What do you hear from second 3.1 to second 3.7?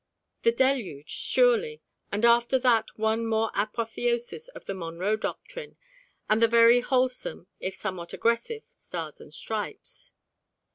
more